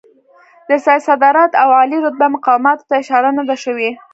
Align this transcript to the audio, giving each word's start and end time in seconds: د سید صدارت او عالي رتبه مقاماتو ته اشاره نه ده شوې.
د 0.67 0.71
سید 0.85 1.01
صدارت 1.07 1.51
او 1.61 1.69
عالي 1.77 1.97
رتبه 2.05 2.27
مقاماتو 2.35 2.87
ته 2.89 2.93
اشاره 3.01 3.29
نه 3.37 3.43
ده 3.49 3.55
شوې. 3.63 3.89